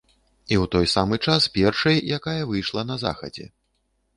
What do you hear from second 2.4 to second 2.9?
выйшла